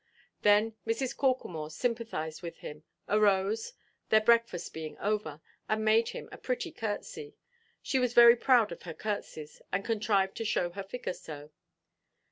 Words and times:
Then 0.41 0.73
Mrs. 0.87 1.15
Corklemore 1.15 1.69
sympathized 1.71 2.41
with 2.41 2.57
him, 2.57 2.81
arose, 3.07 3.73
their 4.09 4.19
breakfast 4.19 4.73
being 4.73 4.97
over, 4.97 5.41
and 5.69 5.85
made 5.85 6.09
him 6.09 6.27
a 6.31 6.39
pretty 6.39 6.71
curtsey. 6.71 7.35
She 7.83 7.99
was 7.99 8.15
very 8.15 8.35
proud 8.35 8.71
of 8.71 8.81
her 8.81 8.95
curtseys; 8.95 9.61
she 9.71 9.81
contrived 9.83 10.35
to 10.37 10.43
show 10.43 10.71
her 10.71 10.81
figure 10.81 11.13
so. 11.13 11.51